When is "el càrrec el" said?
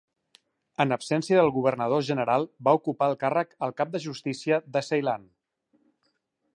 3.13-3.77